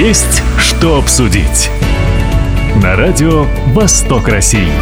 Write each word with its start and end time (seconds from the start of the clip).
Есть 0.00 0.42
что 0.58 0.96
обсудить. 0.96 1.68
На 2.82 2.96
радио 2.96 3.44
«Восток 3.74 4.28
России». 4.28 4.72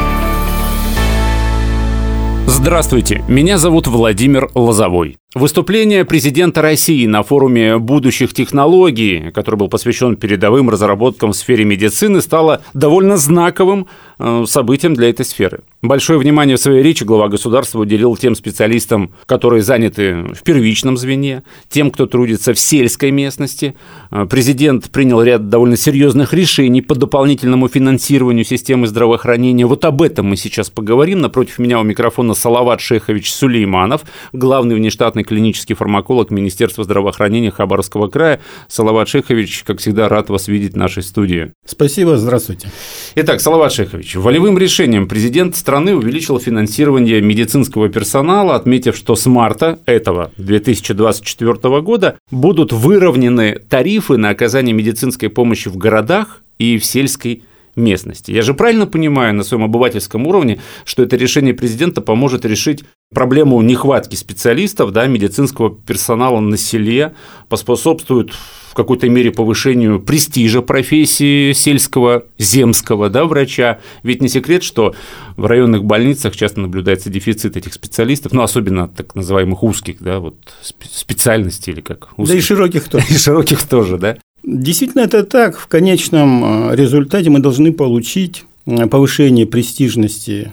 Здравствуйте, 2.47 3.25
меня 3.27 3.59
зовут 3.59 3.89
Владимир 3.89 4.49
Лозовой. 4.55 5.19
Выступление 5.35 6.07
президента 6.07 6.63
России 6.63 7.05
на 7.05 7.23
форуме 7.23 7.77
будущих 7.77 8.33
технологий, 8.33 9.31
который 9.31 9.57
был 9.57 9.69
посвящен 9.69 10.17
передовым 10.17 10.71
разработкам 10.71 11.33
в 11.33 11.37
сфере 11.37 11.67
медицины, 11.67 12.23
стало 12.23 12.63
довольно 12.73 13.19
знаковым 13.19 13.89
э, 14.19 14.45
событием 14.47 14.95
для 14.95 15.11
этой 15.11 15.27
сферы. 15.27 15.61
Большое 15.83 16.19
внимание 16.19 16.57
в 16.57 16.61
своей 16.61 16.83
речи 16.83 17.05
глава 17.05 17.29
государства 17.29 17.81
уделил 17.81 18.17
тем 18.17 18.35
специалистам, 18.35 19.13
которые 19.27 19.61
заняты 19.61 20.15
в 20.33 20.43
первичном 20.45 20.97
звене, 20.97 21.43
тем, 21.69 21.91
кто 21.91 22.07
трудится 22.07 22.55
в 22.55 22.59
сельской 22.59 23.11
местности. 23.11 23.77
Э, 24.11 24.25
президент 24.25 24.91
принял 24.91 25.21
ряд 25.21 25.51
довольно 25.51 25.77
серьезных 25.77 26.33
решений 26.33 26.81
по 26.81 26.95
дополнительному 26.95 27.69
финансированию 27.69 28.47
системы 28.47 28.87
здравоохранения. 28.87 29.67
Вот 29.67 29.85
об 29.85 30.01
этом 30.01 30.25
мы 30.25 30.37
сейчас 30.37 30.71
поговорим. 30.71 31.21
Напротив 31.21 31.59
меня 31.59 31.81
у 31.81 31.83
микрофона 31.83 32.33
Салават 32.33 32.81
Шехович 32.81 33.31
Сулейманов, 33.31 34.05
главный 34.33 34.75
внештатный 34.75 35.18
штатный 35.19 35.25
клинический 35.25 35.75
фармаколог 35.75 36.31
Министерства 36.31 36.85
здравоохранения 36.85 37.51
Хабаровского 37.51 38.09
края. 38.09 38.41
Салават 38.69 39.09
Шехович, 39.09 39.65
как 39.65 39.79
всегда, 39.81 40.09
рад 40.09 40.31
вас 40.31 40.49
видеть 40.49 40.75
в 40.75 40.77
нашей 40.77 41.03
студии. 41.03 41.53
Спасибо, 41.67 42.17
здравствуйте. 42.17 42.69
Итак, 43.17 43.41
Салават 43.41 43.73
Шехович, 43.73 44.17
волевым 44.17 44.59
решением 44.59 45.09
президент 45.09 45.57
страны 45.57 45.95
увеличил 45.97 46.39
финансирование 46.39 47.21
медицинского 47.21 47.89
персонала, 47.89 48.55
отметив, 48.55 48.97
что 48.97 49.17
с 49.17 49.27
марта 49.27 49.79
этого 49.87 50.31
2024 50.37 51.81
года 51.81 52.19
будут 52.31 52.73
выровнены 52.73 53.59
тарифы 53.69 54.17
на 54.17 54.31
оказание 54.31 54.75
медицинской 54.75 55.29
помощи 55.29 55.69
в 55.69 55.77
городах 55.77 56.43
и 56.59 56.79
в 56.79 56.85
сельской 56.85 57.43
местности. 57.79 58.33
Я 58.33 58.43
же 58.43 58.55
правильно 58.55 58.87
понимаю 58.87 59.35
на 59.35 59.43
своем 59.43 59.65
обывательском 59.65 60.27
уровне, 60.27 60.61
что 60.85 61.03
это 61.03 61.17
решение 61.17 61.55
президента 61.55 62.01
поможет 62.01 62.45
решить 62.45 62.85
проблему 63.13 63.61
нехватки 63.63 64.17
специалистов, 64.17 64.93
да, 64.93 65.07
медицинского 65.07 65.75
персонала 65.75 66.41
на 66.41 66.57
селе, 66.57 67.15
поспособствует 67.49 68.33
в 68.33 68.75
какой-то 68.75 69.09
мере 69.09 69.33
повышению 69.33 70.01
престижа 70.01 70.63
профессии 70.63 71.53
сельского 71.53 72.25
земского 72.37 73.09
да, 73.09 73.25
врача. 73.25 73.79
Ведь 74.03 74.21
не 74.23 74.29
секрет, 74.29 74.63
что 74.63 74.95
в 75.37 75.47
районных 75.47 75.85
больницах 75.85 76.37
часто 76.37 76.61
наблюдается 76.61 77.11
дефицит 77.11 77.57
этих 77.57 77.75
специалистов, 77.75 78.33
ну, 78.33 78.43
особенно 78.43 78.89
так 78.89 79.15
называемых 79.15 79.63
узких 79.63 79.97
да, 80.01 80.21
вот, 80.21 80.37
специальностей 80.63 81.73
или 81.73 81.81
как. 81.81 82.11
Узких. 82.17 82.35
Да 82.35 82.39
и 82.39 82.43
широких 82.43 82.89
тоже. 82.89 83.07
И 83.11 83.17
широких 83.17 83.63
тоже, 83.65 83.99
да. 83.99 84.19
Действительно, 84.45 85.03
это 85.03 85.25
так. 85.25 85.59
В 85.59 85.67
конечном 85.67 86.71
э, 86.71 86.77
результате 86.77 87.31
мы 87.31 87.41
должны 87.41 87.73
получить 87.73 88.45
э, 88.67 88.87
повышение 88.87 89.47
престижности 89.47 90.53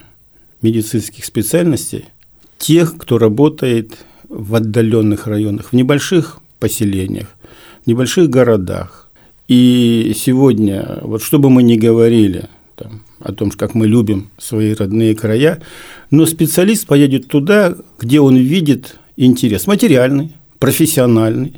медицинских 0.62 1.26
специальностей 1.26 2.06
тех, 2.58 2.98
кто 2.98 3.18
работает 3.18 3.98
в 4.30 4.56
отдаленных 4.56 5.28
районах, 5.28 5.72
в 5.72 5.74
небольших 5.74 6.40
поселениях, 6.60 7.28
в 7.84 7.88
небольших 7.88 8.30
городах. 8.30 9.10
И 9.48 10.14
сегодня, 10.16 11.00
вот 11.02 11.22
что 11.22 11.38
бы 11.38 11.50
мы 11.50 11.62
ни 11.62 11.76
говорили 11.76 12.50
там, 12.76 13.04
о 13.20 13.32
том, 13.32 13.52
как 13.52 13.76
мы 13.76 13.88
любим 13.88 14.30
свои 14.38 14.74
родные 14.74 15.16
края, 15.16 15.62
но 16.12 16.26
специалист 16.26 16.88
поедет 16.88 17.28
туда, 17.28 17.76
где 18.00 18.20
он 18.20 18.36
видит 18.36 18.98
интерес 19.18 19.68
материальный, 19.68 20.34
профессиональный, 20.60 21.54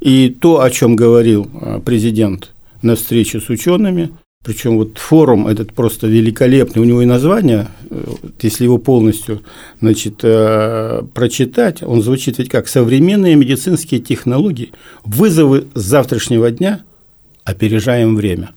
и 0.00 0.28
то, 0.28 0.60
о 0.60 0.70
чем 0.70 0.96
говорил 0.96 1.50
а, 1.54 1.80
президент 1.80 2.52
на 2.82 2.94
встрече 2.94 3.40
с 3.40 3.48
учеными, 3.48 4.10
причем 4.44 4.76
вот 4.76 4.98
форум 4.98 5.48
этот 5.48 5.72
просто 5.72 6.06
великолепный, 6.06 6.82
у 6.82 6.84
него 6.84 7.00
и 7.00 7.06
название, 7.06 7.68
э, 7.90 8.04
если 8.42 8.64
его 8.64 8.76
полностью 8.76 9.40
значит, 9.80 10.20
э, 10.22 11.02
прочитать, 11.14 11.82
он 11.82 12.02
звучит 12.02 12.38
ведь 12.38 12.50
как 12.50 12.68
«Современные 12.68 13.36
медицинские 13.36 14.00
технологии. 14.00 14.72
Вызовы 15.04 15.64
завтрашнего 15.74 16.50
дня. 16.50 16.80
Опережаем 17.44 18.16
время». 18.16 18.50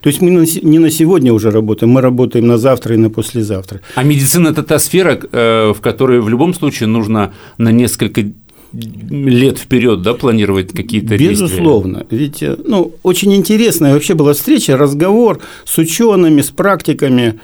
То 0.00 0.08
есть 0.08 0.20
мы 0.20 0.30
не 0.30 0.78
на 0.78 0.90
сегодня 0.90 1.32
уже 1.32 1.50
работаем, 1.50 1.92
мы 1.92 2.00
работаем 2.00 2.46
на 2.46 2.58
завтра 2.58 2.94
и 2.94 2.98
на 2.98 3.10
послезавтра. 3.10 3.80
А 3.94 4.02
медицина– 4.02 4.48
это 4.50 4.62
та 4.62 4.78
сфера, 4.78 5.20
э, 5.20 5.72
в 5.72 5.80
которой 5.80 6.20
в 6.20 6.28
любом 6.28 6.54
случае 6.54 6.88
нужно 6.88 7.32
на 7.58 7.70
несколько 7.70 8.24
лет 8.72 9.58
вперед, 9.58 10.02
да, 10.02 10.14
планировать 10.14 10.72
какие-то 10.72 11.16
Безусловно. 11.16 12.06
Действия? 12.10 12.18
Ведь 12.18 12.42
э, 12.42 12.56
ну, 12.64 12.94
очень 13.02 13.34
интересная 13.34 13.94
вообще 13.94 14.14
была 14.14 14.34
встреча, 14.34 14.76
разговор 14.76 15.40
с 15.64 15.78
учеными, 15.78 16.42
с 16.42 16.50
практиками 16.50 17.40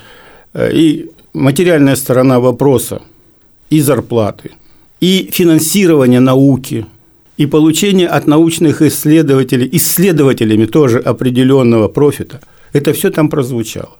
э, 0.52 0.70
и 0.74 1.10
материальная 1.32 1.96
сторона 1.96 2.40
вопроса 2.40 3.02
и 3.70 3.80
зарплаты, 3.80 4.52
и 5.00 5.30
финансирование 5.32 6.20
науки, 6.20 6.86
и 7.36 7.46
получение 7.46 8.06
от 8.06 8.26
научных 8.26 8.82
исследователей, 8.82 9.68
исследователями 9.72 10.66
тоже 10.66 10.98
определенного 10.98 11.88
профита. 11.88 12.40
Это 12.72 12.92
все 12.92 13.10
там 13.10 13.28
прозвучало. 13.28 13.96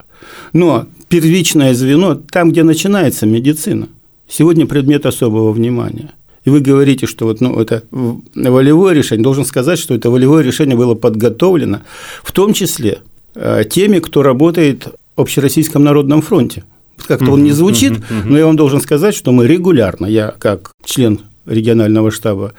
Но 0.52 0.86
первичное 1.08 1.74
звено 1.74 2.14
там, 2.14 2.50
где 2.50 2.62
начинается 2.62 3.26
медицина, 3.26 3.88
сегодня 4.28 4.66
предмет 4.66 5.06
особого 5.06 5.52
внимания– 5.52 6.10
и 6.44 6.50
вы 6.50 6.60
говорите, 6.60 7.06
что 7.06 7.26
вот, 7.26 7.40
ну, 7.40 7.58
это 7.58 7.84
волевое 7.90 8.94
решение, 8.94 9.24
должен 9.24 9.44
сказать, 9.44 9.78
что 9.78 9.94
это 9.94 10.10
волевое 10.10 10.42
решение 10.42 10.76
было 10.76 10.94
подготовлено, 10.94 11.80
в 12.22 12.32
том 12.32 12.52
числе 12.52 12.98
э, 13.34 13.64
теми, 13.68 13.98
кто 13.98 14.22
работает 14.22 14.88
в 15.16 15.20
Общероссийском 15.20 15.82
народном 15.82 16.22
фронте. 16.22 16.64
Как-то 17.06 17.32
он 17.32 17.42
не 17.42 17.52
звучит, 17.52 17.94
но 18.24 18.38
я 18.38 18.46
вам 18.46 18.56
должен 18.56 18.80
сказать, 18.80 19.14
что 19.14 19.32
мы 19.32 19.46
регулярно, 19.46 20.06
я 20.06 20.34
как 20.38 20.72
член 20.84 21.20
регионального 21.46 22.10
штаба 22.10 22.52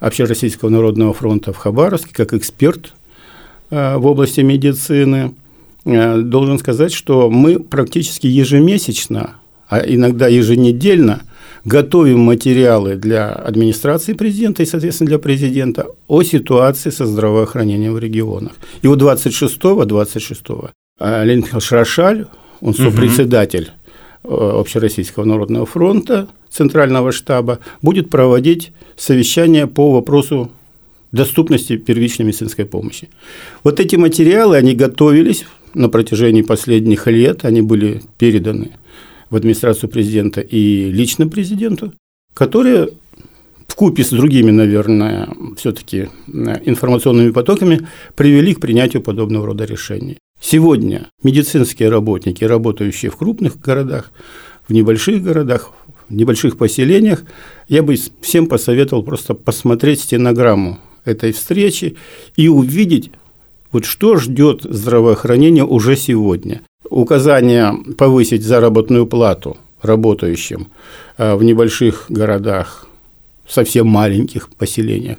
Общероссийского 0.00 0.68
народного 0.68 1.12
фронта 1.12 1.52
в 1.52 1.56
Хабаровске, 1.56 2.14
как 2.14 2.32
эксперт 2.32 2.92
э, 3.70 3.96
в 3.96 4.06
области 4.06 4.40
медицины, 4.40 5.34
э, 5.84 6.18
должен 6.18 6.58
сказать, 6.58 6.92
что 6.92 7.30
мы 7.30 7.58
практически 7.58 8.26
ежемесячно, 8.26 9.34
а 9.68 9.78
иногда 9.80 10.28
еженедельно 10.28 11.22
готовим 11.64 12.20
материалы 12.20 12.96
для 12.96 13.30
администрации 13.30 14.12
президента 14.12 14.62
и, 14.62 14.66
соответственно, 14.66 15.08
для 15.08 15.18
президента 15.18 15.86
о 16.08 16.22
ситуации 16.22 16.90
со 16.90 17.06
здравоохранением 17.06 17.94
в 17.94 17.98
регионах. 17.98 18.52
И 18.82 18.86
вот 18.86 19.00
26-го, 19.00 19.82
26-го 19.84 20.70
Леонид 21.00 21.46
Михайлович 21.46 21.70
Рошаль, 21.70 22.26
он 22.60 22.74
сопредседатель 22.74 23.70
угу. 24.22 24.34
Общероссийского 24.34 25.24
народного 25.24 25.66
фронта, 25.66 26.28
Центрального 26.50 27.12
штаба, 27.12 27.58
будет 27.82 28.10
проводить 28.10 28.72
совещание 28.96 29.66
по 29.66 29.92
вопросу 29.92 30.50
доступности 31.12 31.76
первичной 31.76 32.26
медицинской 32.26 32.64
помощи. 32.64 33.08
Вот 33.64 33.80
эти 33.80 33.96
материалы, 33.96 34.56
они 34.56 34.74
готовились 34.74 35.44
на 35.74 35.88
протяжении 35.88 36.42
последних 36.42 37.06
лет, 37.06 37.44
они 37.44 37.62
были 37.62 38.02
переданы 38.18 38.72
в 39.30 39.36
администрацию 39.36 39.88
президента 39.88 40.40
и 40.40 40.90
лично 40.90 41.28
президенту, 41.28 41.92
которые 42.34 42.90
в 43.70 43.74
купе 43.76 44.02
с 44.02 44.10
другими, 44.10 44.50
наверное, 44.50 45.28
все-таки 45.56 46.08
э, 46.26 46.60
информационными 46.64 47.30
потоками 47.30 47.86
привели 48.16 48.54
к 48.54 48.60
принятию 48.60 49.00
подобного 49.00 49.46
рода 49.46 49.64
решений. 49.64 50.18
Сегодня 50.40 51.08
медицинские 51.22 51.88
работники, 51.88 52.42
работающие 52.42 53.10
в 53.10 53.16
крупных 53.16 53.60
городах, 53.60 54.10
в 54.68 54.72
небольших 54.72 55.22
городах, 55.22 55.70
в 56.08 56.14
небольших 56.14 56.58
поселениях, 56.58 57.22
я 57.68 57.82
бы 57.82 57.96
всем 58.20 58.46
посоветовал 58.46 59.04
просто 59.04 59.34
посмотреть 59.34 60.00
стенограмму 60.00 60.80
этой 61.04 61.32
встречи 61.32 61.96
и 62.36 62.48
увидеть, 62.48 63.10
вот 63.70 63.84
что 63.84 64.16
ждет 64.16 64.62
здравоохранение 64.64 65.64
уже 65.64 65.96
сегодня 65.96 66.62
указание 66.90 67.74
повысить 67.96 68.42
заработную 68.42 69.06
плату 69.06 69.56
работающим 69.82 70.68
э, 71.16 71.34
в 71.34 71.42
небольших 71.42 72.06
городах, 72.08 72.86
совсем 73.48 73.86
маленьких 73.86 74.50
поселениях, 74.50 75.18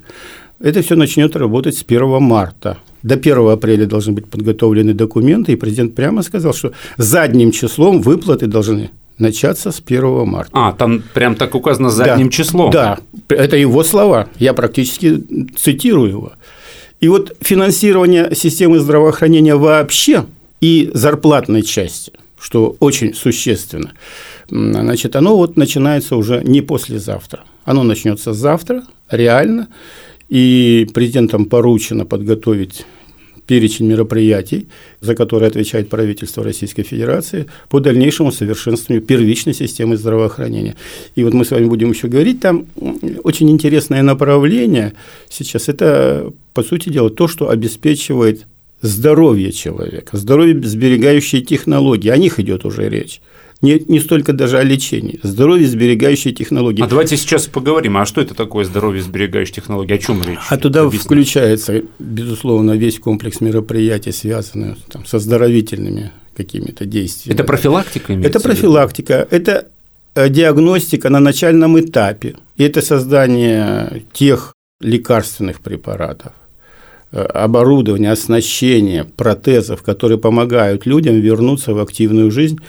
это 0.60 0.82
все 0.82 0.96
начнет 0.96 1.36
работать 1.36 1.76
с 1.76 1.84
1 1.88 2.22
марта. 2.22 2.78
До 3.02 3.16
1 3.16 3.50
апреля 3.50 3.88
должны 3.88 4.14
быть 4.14 4.28
подготовлены 4.28 4.94
документы, 4.94 5.54
и 5.54 5.56
президент 5.56 5.96
прямо 5.96 6.22
сказал, 6.22 6.54
что 6.54 6.74
задним 6.98 7.52
числом 7.52 8.02
выплаты 8.02 8.46
должны 8.46 8.92
начаться 9.18 9.72
с 9.72 9.82
1 9.84 10.28
марта. 10.28 10.52
А, 10.54 10.72
там 10.74 11.02
прям 11.14 11.36
так 11.36 11.56
указано 11.56 11.90
задним 11.90 12.28
да, 12.28 12.32
числом. 12.32 12.72
Да, 12.72 13.00
это 13.30 13.58
его 13.58 13.84
слова, 13.84 14.28
я 14.38 14.54
практически 14.54 15.24
цитирую 15.58 16.10
его. 16.10 16.32
И 17.00 17.08
вот 17.08 17.36
финансирование 17.42 18.36
системы 18.36 18.80
здравоохранения 18.80 19.56
вообще– 19.56 20.26
и 20.62 20.90
зарплатной 20.94 21.64
части, 21.64 22.14
что 22.40 22.78
очень 22.80 23.14
существенно, 23.14 23.92
значит, 24.50 25.16
оно 25.16 25.36
вот 25.36 25.58
начинается 25.58 26.16
уже 26.16 26.42
не 26.44 26.62
послезавтра. 26.62 27.44
Оно 27.66 27.84
начнется 27.84 28.34
завтра, 28.34 28.84
реально, 29.10 29.68
и 30.30 30.88
президентом 30.94 31.46
поручено 31.46 32.06
подготовить 32.06 32.86
перечень 33.48 33.88
мероприятий, 33.88 34.68
за 35.02 35.14
которые 35.14 35.48
отвечает 35.48 35.90
правительство 35.90 36.44
Российской 36.44 36.84
Федерации 36.84 37.48
по 37.70 37.82
дальнейшему 37.82 38.32
совершенствованию 38.32 39.06
первичной 39.06 39.54
системы 39.54 39.98
здравоохранения. 39.98 40.78
И 41.16 41.24
вот 41.26 41.34
мы 41.34 41.44
с 41.44 41.52
вами 41.52 41.66
будем 41.66 41.92
еще 41.92 42.08
говорить, 42.08 42.40
там 42.40 42.66
очень 43.24 43.50
интересное 43.52 44.04
направление 44.04 44.94
сейчас, 45.28 45.68
это, 45.68 46.32
по 46.54 46.64
сути 46.64 46.90
дела, 46.90 47.10
то, 47.10 47.28
что 47.28 47.50
обеспечивает 47.50 48.46
здоровье 48.82 49.52
человека, 49.52 50.18
здоровье 50.18 50.62
сберегающие 50.62 51.42
технологии, 51.42 52.10
о 52.10 52.18
них 52.18 52.40
идет 52.40 52.66
уже 52.66 52.90
речь 52.90 53.22
не, 53.62 53.84
не 53.88 54.00
столько 54.00 54.34
даже 54.34 54.58
о 54.58 54.64
лечении, 54.64 55.20
здоровье 55.24 55.68
сберегающие 55.68 56.34
технологии. 56.34 56.84
А 56.84 56.88
давайте 56.88 57.16
сейчас 57.16 57.48
поговорим, 57.48 57.98
а 57.98 58.06
что 58.06 58.22
это 58.22 58.34
такое 58.34 58.66
здоровье 58.66 59.02
сберегающие 59.04 59.56
технологии, 59.56 59.94
о 59.94 59.98
чем 59.98 60.24
речь? 60.24 60.40
А 60.50 60.58
туда 60.58 60.82
Объясните. 60.82 61.06
включается, 61.06 61.82
безусловно, 62.00 62.72
весь 62.72 63.00
комплекс 63.00 63.40
мероприятий, 63.40 64.12
связанных 64.12 64.78
там, 64.92 65.06
со 65.06 65.20
здоровительными 65.20 66.12
какими-то 66.36 66.86
действиями. 66.86 67.36
Это 67.36 67.44
профилактика? 67.44 68.14
Это 68.14 68.40
профилактика, 68.40 69.28
это 69.30 69.68
э, 70.16 70.30
диагностика 70.30 71.10
на 71.10 71.20
начальном 71.20 71.80
этапе, 71.80 72.36
и 72.56 72.64
это 72.64 72.82
создание 72.82 74.04
тех 74.12 74.54
лекарственных 74.80 75.62
препаратов, 75.62 76.34
оборудования, 77.12 78.12
оснащения, 78.12 79.06
протезов, 79.18 79.84
которые 79.84 80.18
помогают 80.18 80.86
людям 80.86 81.16
вернуться 81.16 81.74
в 81.74 81.80
активную 81.80 82.32
жизнь 82.32 82.60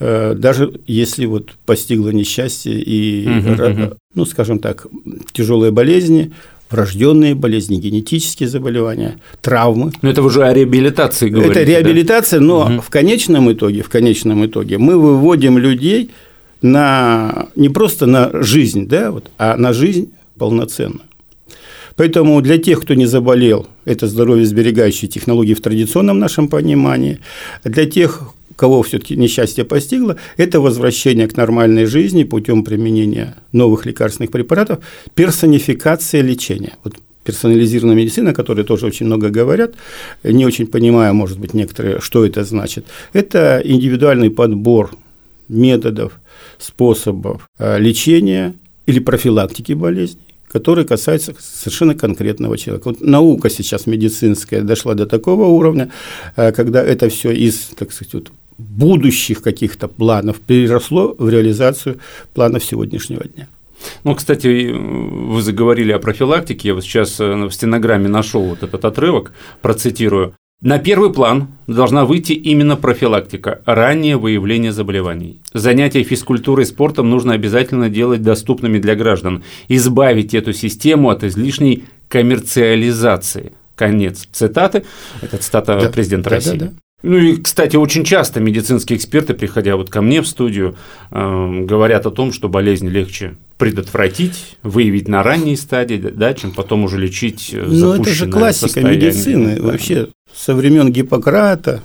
Э, 0.00 0.34
даже 0.34 0.72
если 0.86 1.26
вот 1.26 1.50
постигло 1.66 2.08
несчастье 2.08 2.72
и, 2.72 3.28
угу, 3.28 3.96
ну, 4.14 4.24
скажем 4.24 4.58
так, 4.58 4.86
тяжелые 5.32 5.72
болезни, 5.72 6.32
врожденные 6.70 7.34
болезни, 7.34 7.76
генетические 7.76 8.48
заболевания, 8.48 9.18
травмы. 9.42 9.92
Но 10.00 10.08
это 10.08 10.22
уже 10.22 10.44
о 10.44 10.54
реабилитации 10.54 11.28
говорите. 11.28 11.60
Это 11.60 11.70
реабилитация, 11.70 12.40
да? 12.40 12.46
но 12.46 12.60
угу. 12.60 12.80
в 12.80 12.88
конечном 12.88 13.52
итоге, 13.52 13.82
в 13.82 13.90
конечном 13.90 14.46
итоге 14.46 14.78
мы 14.78 14.98
выводим 14.98 15.58
людей 15.58 16.10
на 16.62 17.48
не 17.54 17.68
просто 17.68 18.06
на 18.06 18.30
жизнь, 18.42 18.88
да, 18.88 19.10
вот, 19.10 19.30
а 19.36 19.56
на 19.58 19.74
жизнь 19.74 20.12
полноценно. 20.38 21.00
Поэтому 22.00 22.40
для 22.40 22.56
тех, 22.56 22.80
кто 22.80 22.94
не 22.94 23.04
заболел, 23.04 23.66
это 23.84 24.06
здоровье 24.06 24.46
сберегающие 24.46 25.06
технологии 25.06 25.52
в 25.52 25.60
традиционном 25.60 26.18
нашем 26.18 26.48
понимании. 26.48 27.18
Для 27.62 27.84
тех, 27.84 28.22
кого 28.56 28.82
все-таки 28.82 29.16
несчастье 29.16 29.66
постигло, 29.66 30.16
это 30.38 30.60
возвращение 30.60 31.28
к 31.28 31.36
нормальной 31.36 31.84
жизни 31.84 32.24
путем 32.24 32.64
применения 32.64 33.36
новых 33.52 33.84
лекарственных 33.84 34.30
препаратов, 34.30 34.78
персонификация 35.14 36.22
лечения. 36.22 36.78
Вот 36.84 36.94
персонализированная 37.24 37.96
медицина, 37.96 38.30
о 38.30 38.34
которой 38.34 38.64
тоже 38.64 38.86
очень 38.86 39.04
много 39.04 39.28
говорят, 39.28 39.74
не 40.22 40.46
очень 40.46 40.68
понимая, 40.68 41.12
может 41.12 41.38
быть, 41.38 41.52
некоторые, 41.52 42.00
что 42.00 42.24
это 42.24 42.44
значит. 42.44 42.86
Это 43.12 43.60
индивидуальный 43.62 44.30
подбор 44.30 44.90
методов, 45.50 46.18
способов 46.56 47.46
э, 47.58 47.78
лечения 47.78 48.54
или 48.86 49.00
профилактики 49.00 49.74
болезней 49.74 50.30
которые 50.52 50.84
касаются 50.84 51.34
совершенно 51.38 51.94
конкретного 51.94 52.58
человека. 52.58 52.88
Вот 52.88 53.00
наука 53.00 53.50
сейчас 53.50 53.86
медицинская 53.86 54.62
дошла 54.62 54.94
до 54.94 55.06
такого 55.06 55.46
уровня, 55.46 55.90
э, 56.36 56.52
когда 56.52 56.82
это 56.82 57.08
все 57.08 57.30
из, 57.30 57.70
так 57.76 57.92
сказать, 57.92 58.14
вот 58.14 58.32
будущих 58.58 59.42
каких-то 59.42 59.88
планов 59.88 60.40
переросло 60.40 61.14
в 61.18 61.28
реализацию 61.30 61.98
планов 62.34 62.64
сегодняшнего 62.64 63.24
дня. 63.24 63.48
Ну, 64.04 64.14
кстати, 64.14 64.72
вы 64.72 65.40
заговорили 65.40 65.92
о 65.92 65.98
профилактике. 65.98 66.68
Я 66.68 66.74
вот 66.74 66.84
сейчас 66.84 67.20
э, 67.20 67.34
в 67.34 67.50
стенограмме 67.52 68.08
нашел 68.08 68.42
вот 68.42 68.62
этот 68.62 68.84
отрывок, 68.84 69.32
процитирую. 69.62 70.34
На 70.62 70.78
первый 70.78 71.10
план 71.10 71.48
должна 71.66 72.04
выйти 72.04 72.34
именно 72.34 72.76
профилактика, 72.76 73.62
раннее 73.64 74.18
выявление 74.18 74.72
заболеваний. 74.72 75.40
Занятия 75.54 76.02
физкультурой 76.02 76.64
и 76.64 76.68
спортом 76.68 77.08
нужно 77.08 77.32
обязательно 77.32 77.88
делать 77.88 78.22
доступными 78.22 78.78
для 78.78 78.94
граждан, 78.94 79.42
избавить 79.68 80.34
эту 80.34 80.52
систему 80.52 81.08
от 81.08 81.24
излишней 81.24 81.84
коммерциализации. 82.08 83.54
Конец 83.74 84.28
цитаты. 84.32 84.84
Это 85.22 85.38
цитата 85.38 85.80
да, 85.80 85.88
президента 85.88 86.28
да, 86.28 86.36
России. 86.36 86.58
Да, 86.58 86.66
да. 86.66 86.72
Ну 87.04 87.16
и, 87.16 87.36
кстати, 87.40 87.76
очень 87.76 88.04
часто 88.04 88.40
медицинские 88.40 88.98
эксперты, 88.98 89.32
приходя 89.32 89.76
вот 89.76 89.88
ко 89.88 90.02
мне 90.02 90.20
в 90.20 90.26
студию, 90.26 90.76
э, 91.10 91.60
говорят 91.62 92.04
о 92.04 92.10
том, 92.10 92.34
что 92.34 92.50
болезнь 92.50 92.88
легче 92.88 93.36
предотвратить, 93.60 94.56
выявить 94.62 95.06
на 95.06 95.22
ранней 95.22 95.54
стадии, 95.54 95.98
да, 95.98 96.32
чем 96.32 96.50
потом 96.52 96.84
уже 96.84 96.96
лечить 96.96 97.50
э, 97.52 97.62
Ну 97.68 97.92
это 97.92 98.08
же 98.08 98.26
классика 98.26 98.68
состояние. 98.68 98.96
медицины. 98.96 99.56
Да. 99.56 99.62
Вообще 99.62 100.08
со 100.34 100.54
времен 100.54 100.90
Гиппократа, 100.90 101.82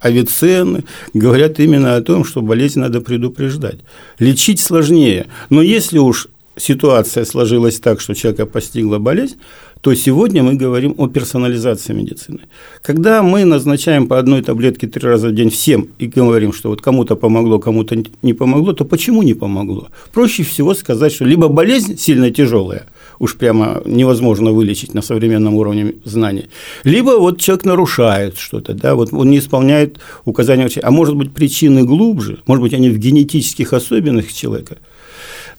Авиценны 0.00 0.84
говорят 1.14 1.58
именно 1.60 1.96
о 1.96 2.02
том, 2.02 2.26
что 2.26 2.42
болезнь 2.42 2.78
надо 2.78 3.00
предупреждать. 3.00 3.78
Лечить 4.18 4.60
сложнее. 4.60 5.26
Но 5.48 5.62
если 5.62 5.96
уж 5.96 6.28
ситуация 6.56 7.24
сложилась 7.24 7.80
так, 7.80 8.02
что 8.02 8.14
человека 8.14 8.44
постигла 8.44 8.98
болезнь, 8.98 9.36
то 9.84 9.94
сегодня 9.94 10.42
мы 10.42 10.54
говорим 10.54 10.94
о 10.96 11.08
персонализации 11.08 11.92
медицины. 11.92 12.38
Когда 12.80 13.22
мы 13.22 13.44
назначаем 13.44 14.06
по 14.06 14.18
одной 14.18 14.40
таблетке 14.40 14.86
три 14.86 15.06
раза 15.06 15.28
в 15.28 15.34
день 15.34 15.50
всем 15.50 15.88
и 15.98 16.06
говорим, 16.06 16.54
что 16.54 16.70
вот 16.70 16.80
кому-то 16.80 17.16
помогло, 17.16 17.58
кому-то 17.58 18.02
не 18.22 18.32
помогло, 18.32 18.72
то 18.72 18.86
почему 18.86 19.22
не 19.22 19.34
помогло? 19.34 19.88
Проще 20.14 20.42
всего 20.42 20.72
сказать, 20.72 21.12
что 21.12 21.26
либо 21.26 21.48
болезнь 21.48 21.98
сильно 21.98 22.30
тяжелая, 22.30 22.86
уж 23.18 23.36
прямо 23.36 23.82
невозможно 23.84 24.52
вылечить 24.52 24.94
на 24.94 25.02
современном 25.02 25.54
уровне 25.54 25.96
знаний, 26.04 26.48
либо 26.84 27.18
вот 27.18 27.38
человек 27.38 27.66
нарушает 27.66 28.38
что-то, 28.38 28.72
да, 28.72 28.94
вот 28.94 29.12
он 29.12 29.28
не 29.28 29.36
исполняет 29.36 29.98
указания 30.24 30.62
врача, 30.62 30.80
а 30.82 30.90
может 30.90 31.14
быть 31.14 31.34
причины 31.34 31.84
глубже, 31.84 32.38
может 32.46 32.62
быть 32.62 32.72
они 32.72 32.88
в 32.88 32.96
генетических 32.96 33.74
особенностях 33.74 34.32
человека– 34.32 34.78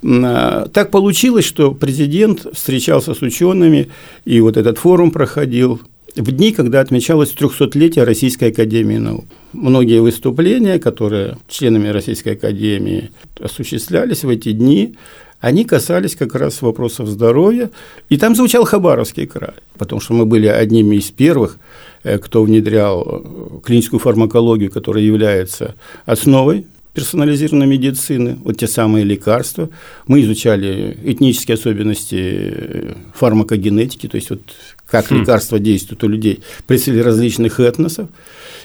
так 0.01 0.91
получилось, 0.91 1.45
что 1.45 1.71
президент 1.71 2.45
встречался 2.53 3.13
с 3.13 3.21
учеными, 3.21 3.89
и 4.25 4.39
вот 4.41 4.57
этот 4.57 4.77
форум 4.77 5.11
проходил 5.11 5.81
в 6.15 6.31
дни, 6.31 6.51
когда 6.51 6.79
отмечалось 6.79 7.33
300-летие 7.33 8.03
Российской 8.03 8.51
Академии 8.51 8.97
наук. 8.97 9.25
Многие 9.53 10.01
выступления, 10.01 10.79
которые 10.79 11.37
членами 11.47 11.89
Российской 11.89 12.33
Академии 12.33 13.11
осуществлялись 13.39 14.23
в 14.23 14.29
эти 14.29 14.51
дни, 14.51 14.95
они 15.41 15.65
касались 15.65 16.15
как 16.15 16.33
раз 16.35 16.61
вопросов 16.61 17.07
здоровья, 17.07 17.69
и 18.09 18.17
там 18.17 18.35
звучал 18.35 18.63
Хабаровский 18.65 19.27
край, 19.27 19.53
потому 19.77 20.01
что 20.01 20.13
мы 20.13 20.25
были 20.25 20.47
одними 20.47 20.95
из 20.95 21.11
первых, 21.11 21.57
э, 22.03 22.17
кто 22.17 22.43
внедрял 22.43 23.03
э, 23.05 23.59
клиническую 23.63 23.99
фармакологию, 23.99 24.71
которая 24.71 25.03
является 25.03 25.75
основой 26.05 26.65
персонализированной 26.95 27.67
медицины, 27.67 28.37
вот 28.43 28.57
те 28.57 28.67
самые 28.67 29.03
лекарства. 29.03 29.69
Мы 30.07 30.21
изучали 30.21 30.97
этнические 31.03 31.55
особенности 31.55 32.95
фармакогенетики, 33.13 34.07
то 34.07 34.15
есть 34.15 34.29
вот 34.29 34.41
как 34.89 35.11
хм. 35.11 35.15
лекарства 35.19 35.59
действуют 35.59 36.03
у 36.03 36.07
людей, 36.07 36.39
представители 36.65 37.03
различных 37.03 37.59
этносов. 37.59 38.07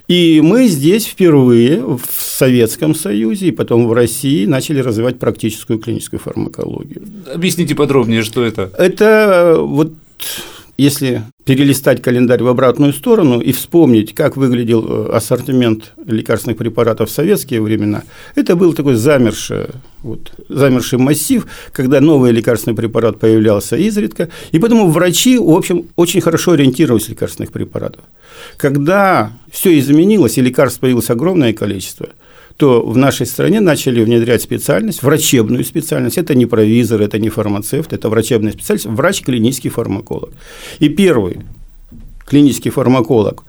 И 0.06 0.40
мы 0.40 0.68
здесь 0.68 1.06
впервые 1.06 1.82
в 1.84 2.02
Советском 2.10 2.94
Союзе 2.94 3.48
и 3.48 3.50
потом 3.50 3.88
в 3.88 3.92
России 3.92 4.46
начали 4.46 4.80
развивать 4.80 5.18
практическую 5.18 5.78
клиническую 5.78 6.20
фармакологию. 6.20 7.02
Объясните 7.34 7.74
подробнее, 7.74 8.22
что 8.22 8.44
это. 8.44 8.70
Это 8.78 9.56
вот 9.58 9.92
если 10.80 11.22
перелистать 11.44 12.00
календарь 12.00 12.42
в 12.42 12.48
обратную 12.48 12.92
сторону 12.92 13.40
и 13.40 13.52
вспомнить, 13.52 14.14
как 14.14 14.36
выглядел 14.36 14.86
э, 14.86 15.10
ассортимент 15.12 15.92
лекарственных 16.06 16.56
препаратов 16.56 17.10
в 17.10 17.12
советские 17.12 17.60
времена, 17.60 18.02
это 18.34 18.56
был 18.56 18.72
такой 18.72 18.94
замерший, 18.94 19.66
вот, 20.02 20.32
замерший 20.48 20.98
массив, 20.98 21.46
когда 21.72 22.00
новый 22.00 22.32
лекарственный 22.32 22.76
препарат 22.76 23.18
появлялся 23.18 23.76
изредка, 23.76 24.30
и 24.52 24.58
поэтому 24.58 24.90
врачи, 24.90 25.38
в 25.38 25.50
общем, 25.50 25.86
очень 25.96 26.20
хорошо 26.20 26.52
ориентировались 26.52 27.06
в 27.06 27.10
лекарственных 27.10 27.52
препаратах. 27.52 28.04
Когда 28.56 29.32
все 29.50 29.78
изменилось 29.78 30.38
и 30.38 30.40
лекарств 30.40 30.80
появилось 30.80 31.10
огромное 31.10 31.52
количество– 31.52 32.08
то 32.60 32.82
в 32.82 32.94
нашей 32.98 33.24
стране 33.24 33.60
начали 33.60 34.04
внедрять 34.04 34.42
специальность, 34.42 35.02
врачебную 35.02 35.64
специальность. 35.64 36.18
Это 36.18 36.34
не 36.34 36.44
провизор, 36.44 37.00
это 37.00 37.18
не 37.18 37.30
фармацевт, 37.30 37.94
это 37.94 38.10
врачебная 38.10 38.52
специальность, 38.52 38.84
врач-клинический 38.84 39.70
фармаколог. 39.70 40.30
И 40.78 40.90
первый 40.90 41.38
клинический 42.26 42.70
фармаколог 42.70 43.44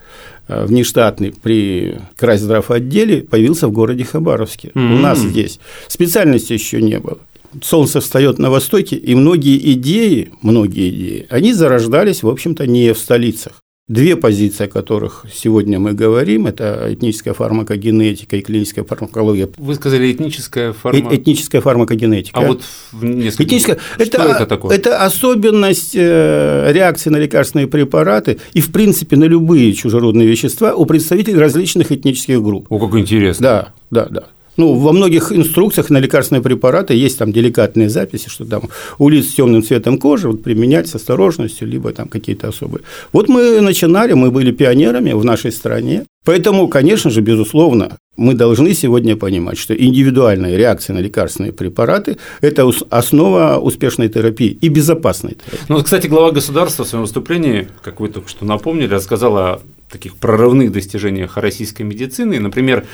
э, 0.48 0.66
внештатный 0.66 1.34
при 1.34 1.98
крайздравотделе 2.16 3.24
появился 3.24 3.68
в 3.68 3.74
городе 3.74 4.06
Хабаровске. 4.06 4.70
Mm-hmm. 4.70 4.96
У 4.96 5.00
нас 5.00 5.20
здесь 5.20 5.60
специальности 5.90 6.54
еще 6.54 6.82
не 6.82 6.98
было. 6.98 7.18
Солнце 7.62 8.00
встает 8.00 8.40
на 8.40 8.50
востоке, 8.50 8.96
и 8.96 9.14
многие 9.14 9.74
идеи, 9.74 10.32
многие 10.42 10.90
идеи, 10.90 11.28
они 11.30 11.52
зарождались, 11.52 12.24
в 12.24 12.30
общем-то, 12.30 12.66
не 12.66 12.94
в 12.94 12.98
столицах. 12.98 13.61
Две 13.92 14.16
позиции, 14.16 14.64
о 14.64 14.68
которых 14.70 15.26
сегодня 15.34 15.78
мы 15.78 15.92
говорим, 15.92 16.48
это 16.48 16.88
этническая 16.88 17.34
фармакогенетика 17.34 18.38
и 18.38 18.42
клиническая 18.42 18.86
фармакология. 18.86 19.50
Вы 19.58 19.76
сказали 19.76 20.10
этническая. 20.14 20.74
Э, 20.86 21.00
этническая 21.12 21.60
фармакогенетика. 21.60 22.40
А 22.40 22.46
вот 22.48 22.62
несколько... 22.94 23.44
Этническая... 23.44 23.80
Что 23.96 24.04
это, 24.04 24.22
это 24.22 24.46
такое? 24.46 24.78
Это 24.78 25.04
особенность 25.04 25.92
э, 25.94 26.72
реакции 26.72 27.10
на 27.10 27.18
лекарственные 27.18 27.68
препараты 27.68 28.40
и, 28.54 28.62
в 28.62 28.72
принципе, 28.72 29.18
на 29.18 29.26
любые 29.26 29.74
чужеродные 29.74 30.26
вещества 30.26 30.74
у 30.74 30.86
представителей 30.86 31.40
различных 31.40 31.92
этнических 31.92 32.42
групп. 32.42 32.68
О, 32.70 32.80
как 32.80 32.98
интересно. 32.98 33.44
Да, 33.44 33.74
да, 33.90 34.06
да. 34.10 34.24
Ну, 34.58 34.74
во 34.74 34.92
многих 34.92 35.32
инструкциях 35.32 35.90
на 35.90 36.00
лекарственные 36.00 36.42
препараты 36.42 36.94
есть 36.94 37.18
там 37.18 37.32
деликатные 37.32 37.90
записи, 37.90 38.30
что 38.30 38.46
там 38.46 38.64
у 39.00 39.10
лиц 39.10 39.28
с 39.28 39.36
темным 39.36 39.64
цветом 39.64 39.98
кожи 39.98 40.28
вот, 40.28 40.44
применять 40.44 40.88
с 40.88 40.96
осторожностью, 40.96 41.68
либо 41.68 41.92
там 41.92 42.08
какие-то 42.08 42.50
особые. 42.50 42.84
Вот 43.14 43.30
мы 43.30 43.62
начинали, 43.62 44.14
мы 44.14 44.32
были 44.32 44.52
пионерами 44.52 45.14
в 45.14 45.24
нашей 45.24 45.52
стране. 45.52 46.06
Поэтому, 46.24 46.68
конечно 46.68 47.10
же, 47.10 47.22
безусловно, 47.22 47.98
мы 48.16 48.36
должны 48.36 48.74
сегодня 48.74 49.16
понимать, 49.16 49.58
что 49.58 49.74
индивидуальная 49.74 50.56
реакция 50.56 50.94
на 50.94 51.00
лекарственные 51.00 51.54
препараты– 51.54 52.18
это 52.42 52.70
основа 52.90 53.58
успешной 53.58 54.10
терапии 54.10 54.50
и 54.50 54.70
безопасной 54.70 55.32
терапии. 55.32 55.66
Ну, 55.70 55.82
кстати, 55.82 56.08
глава 56.08 56.32
государства 56.32 56.84
в 56.84 56.88
своем 56.88 57.04
выступлении, 57.04 57.68
как 57.82 58.00
вы 58.00 58.10
только 58.10 58.30
что 58.30 58.46
напомнили, 58.46 58.94
рассказала 58.94 59.62
таких 59.92 60.16
прорывных 60.16 60.72
достижениях 60.72 61.38
российской 61.38 61.84
медицины. 61.84 62.40
Например, 62.40 62.86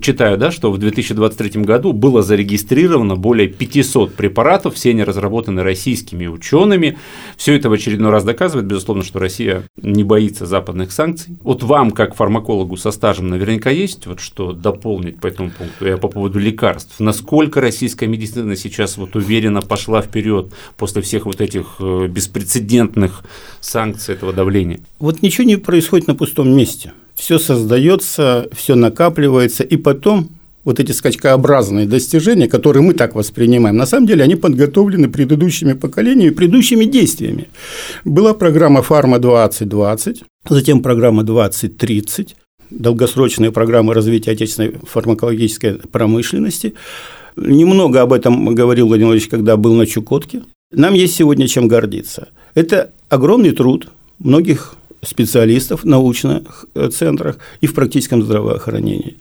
читаю, 0.00 0.38
да, 0.38 0.50
что 0.50 0.72
в 0.72 0.78
2023 0.78 1.62
году 1.62 1.92
было 1.92 2.22
зарегистрировано 2.22 3.16
более 3.16 3.48
500 3.48 4.14
препаратов, 4.14 4.74
все 4.74 4.90
они 4.90 5.04
разработаны 5.04 5.62
российскими 5.62 6.26
учеными. 6.26 6.98
Все 7.36 7.54
это 7.54 7.68
в 7.68 7.72
очередной 7.72 8.10
раз 8.10 8.24
доказывает, 8.24 8.66
безусловно, 8.66 9.04
что 9.04 9.18
Россия 9.18 9.64
не 9.80 10.04
боится 10.04 10.46
западных 10.46 10.92
санкций. 10.92 11.36
Вот 11.42 11.62
вам, 11.62 11.90
как 11.90 12.14
фармакологу 12.14 12.76
со 12.76 12.90
стажем, 12.90 13.28
наверняка 13.28 13.70
есть 13.70 14.06
вот 14.06 14.20
что 14.20 14.52
дополнить 14.52 15.20
по 15.20 15.26
этому 15.26 15.50
пункту, 15.50 15.86
я 15.86 15.96
по 15.96 16.08
поводу 16.08 16.38
лекарств. 16.38 16.98
Насколько 16.98 17.60
российская 17.60 18.06
медицина 18.06 18.56
сейчас 18.56 18.96
вот 18.96 19.14
уверенно 19.16 19.60
пошла 19.60 20.02
вперед 20.02 20.52
после 20.76 21.02
всех 21.02 21.26
вот 21.26 21.40
этих 21.40 21.76
э, 21.80 22.06
беспрецедентных 22.08 23.22
санкций 23.60 24.14
этого 24.14 24.32
давления? 24.32 24.80
Вот 24.98 25.22
ничего 25.22 25.44
не 25.44 25.56
происходит 25.56 26.06
на 26.06 26.14
пустом 26.14 26.45
пустом 26.46 26.56
месте. 26.56 26.92
Все 27.14 27.38
создается, 27.38 28.48
все 28.52 28.74
накапливается, 28.74 29.64
и 29.64 29.76
потом 29.76 30.28
вот 30.64 30.80
эти 30.80 30.92
скачкообразные 30.92 31.86
достижения, 31.86 32.48
которые 32.48 32.82
мы 32.82 32.92
так 32.92 33.14
воспринимаем, 33.14 33.76
на 33.76 33.86
самом 33.86 34.06
деле 34.06 34.24
они 34.24 34.36
подготовлены 34.36 35.08
предыдущими 35.08 35.74
поколениями, 35.74 36.34
предыдущими 36.34 36.84
действиями. 36.84 37.48
Была 38.04 38.34
программа 38.34 38.82
«Фарма-2020», 38.82 40.24
затем 40.48 40.82
программа 40.82 41.22
«2030», 41.22 42.34
долгосрочные 42.70 43.50
программы 43.52 43.94
развития 43.94 44.32
отечественной 44.32 44.74
фармакологической 44.82 45.74
промышленности. 45.74 46.74
Немного 47.36 48.02
об 48.02 48.12
этом 48.12 48.54
говорил 48.54 48.88
Владимир 48.88 49.08
Владимирович, 49.08 49.28
когда 49.30 49.56
был 49.56 49.74
на 49.74 49.86
Чукотке. 49.86 50.42
Нам 50.72 50.94
есть 50.94 51.14
сегодня 51.14 51.46
чем 51.46 51.68
гордиться. 51.68 52.28
Это 52.54 52.90
огромный 53.08 53.52
труд 53.52 53.88
многих 54.18 54.74
специалистов 55.06 55.82
в 55.82 55.86
научных 55.86 56.66
э, 56.74 56.88
центрах 56.88 57.38
и 57.60 57.66
в 57.66 57.74
практическом 57.74 58.22
здравоохранении. 58.22 59.16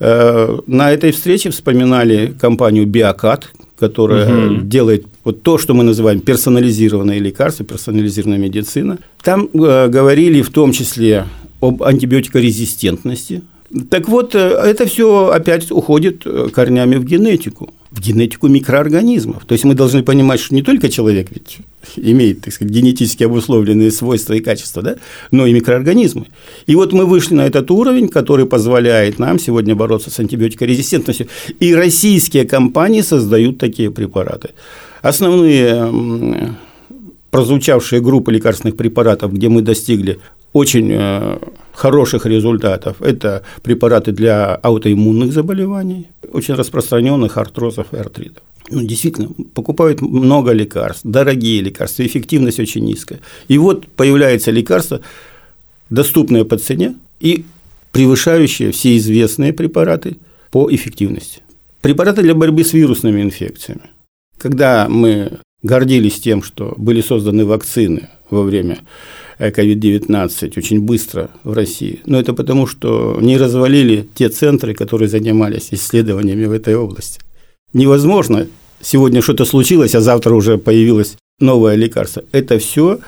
Э, 0.00 0.58
на 0.66 0.92
этой 0.92 1.12
встрече 1.12 1.50
вспоминали 1.50 2.34
компанию 2.40 2.86
«Биокат», 2.86 3.50
которая 3.78 4.48
угу. 4.48 4.60
делает 4.62 5.06
вот 5.24 5.42
то, 5.42 5.58
что 5.58 5.74
мы 5.74 5.84
называем 5.84 6.20
персонализированные 6.20 7.20
лекарства, 7.20 7.64
персонализированная 7.64 8.38
медицина. 8.38 8.98
Там 9.22 9.48
э, 9.52 9.88
говорили 9.88 10.42
в 10.42 10.50
том 10.50 10.72
числе 10.72 11.26
об 11.60 11.82
антибиотикорезистентности. 11.82 13.42
Так 13.90 14.08
вот, 14.08 14.34
это 14.34 14.86
все 14.86 15.28
опять 15.28 15.70
уходит 15.70 16.24
корнями 16.54 16.96
в 16.96 17.04
генетику 17.04 17.74
в 17.90 18.00
генетику 18.00 18.48
микроорганизмов. 18.48 19.44
То 19.44 19.52
есть 19.52 19.64
мы 19.64 19.74
должны 19.74 20.02
понимать, 20.02 20.40
что 20.40 20.54
не 20.54 20.62
только 20.62 20.88
человек 20.88 21.28
ведь 21.30 21.58
имеет, 21.96 22.42
так 22.42 22.52
сказать, 22.52 22.72
генетически 22.72 23.24
обусловленные 23.24 23.90
свойства 23.90 24.34
и 24.34 24.40
качества, 24.40 24.82
да, 24.82 24.96
но 25.30 25.46
и 25.46 25.52
микроорганизмы. 25.52 26.26
И 26.66 26.74
вот 26.74 26.92
мы 26.92 27.06
вышли 27.06 27.34
на 27.34 27.46
этот 27.46 27.70
уровень, 27.70 28.08
который 28.08 28.46
позволяет 28.46 29.18
нам 29.18 29.38
сегодня 29.38 29.74
бороться 29.74 30.10
с 30.10 30.18
антибиотикорезистентностью. 30.18 31.28
И 31.60 31.74
российские 31.74 32.44
компании 32.44 33.02
создают 33.02 33.58
такие 33.58 33.90
препараты. 33.90 34.50
Основные 35.02 36.56
прозвучавшие 37.30 38.00
группы 38.00 38.32
лекарственных 38.32 38.76
препаратов, 38.76 39.32
где 39.32 39.48
мы 39.48 39.62
достигли 39.62 40.18
очень 40.52 40.90
э, 40.92 41.38
хороших 41.78 42.26
результатов. 42.26 43.00
Это 43.00 43.42
препараты 43.62 44.12
для 44.12 44.54
аутоиммунных 44.56 45.32
заболеваний, 45.32 46.08
очень 46.32 46.54
распространенных 46.54 47.36
артрозов 47.36 47.94
и 47.94 47.96
артритов. 47.96 48.42
Ну, 48.70 48.82
действительно, 48.82 49.28
покупают 49.54 50.02
много 50.02 50.52
лекарств, 50.52 51.02
дорогие 51.04 51.62
лекарства, 51.62 52.04
эффективность 52.04 52.60
очень 52.60 52.84
низкая. 52.84 53.20
И 53.46 53.58
вот 53.58 53.86
появляется 53.86 54.50
лекарство, 54.50 55.00
доступное 55.88 56.44
по 56.44 56.58
цене 56.58 56.96
и 57.20 57.44
превышающее 57.92 58.72
все 58.72 58.96
известные 58.96 59.52
препараты 59.52 60.16
по 60.50 60.68
эффективности. 60.74 61.42
Препараты 61.80 62.22
для 62.22 62.34
борьбы 62.34 62.64
с 62.64 62.72
вирусными 62.72 63.22
инфекциями. 63.22 63.82
Когда 64.36 64.88
мы 64.88 65.38
гордились 65.62 66.20
тем, 66.20 66.42
что 66.42 66.74
были 66.76 67.02
созданы 67.02 67.44
вакцины 67.44 68.08
во 68.30 68.42
время 68.42 68.78
COVID-19 69.38 70.58
очень 70.58 70.80
быстро 70.80 71.30
в 71.44 71.52
России. 71.52 72.00
Но 72.06 72.18
это 72.18 72.34
потому, 72.34 72.66
что 72.66 73.18
не 73.20 73.36
развалили 73.36 74.08
те 74.14 74.28
центры, 74.28 74.74
которые 74.74 75.08
занимались 75.08 75.68
исследованиями 75.70 76.46
в 76.46 76.52
этой 76.52 76.74
области. 76.76 77.20
Невозможно 77.72 78.46
сегодня 78.80 79.22
что-то 79.22 79.44
случилось, 79.44 79.94
а 79.94 80.00
завтра 80.00 80.34
уже 80.34 80.58
появилось 80.58 81.16
новое 81.40 81.74
лекарство. 81.76 82.24
Это 82.32 82.58
все 82.58 82.98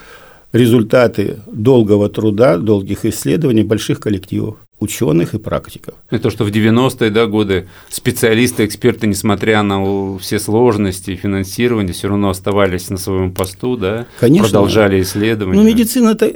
результаты 0.52 1.38
долгого 1.46 2.08
труда, 2.08 2.58
долгих 2.58 3.04
исследований 3.04 3.62
больших 3.62 4.00
коллективов 4.00 4.58
ученых 4.80 5.34
и 5.34 5.38
практиков. 5.38 5.94
Это 6.10 6.24
то, 6.24 6.30
что 6.30 6.44
в 6.44 6.48
90-е 6.48 7.10
да, 7.10 7.26
годы 7.26 7.68
специалисты, 7.88 8.64
эксперты, 8.64 9.06
несмотря 9.06 9.62
на 9.62 10.18
все 10.18 10.38
сложности 10.38 11.14
финансирования, 11.14 11.92
все 11.92 12.08
равно 12.08 12.30
оставались 12.30 12.90
на 12.90 12.96
своем 12.96 13.32
посту, 13.32 13.76
да, 13.76 14.06
Конечно. 14.18 14.48
продолжали 14.48 15.00
исследования. 15.02 15.60
Ну, 15.60 15.66
медицина 15.66 16.10
это 16.10 16.32